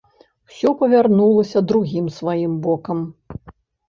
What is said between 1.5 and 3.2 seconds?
другім сваім бокам.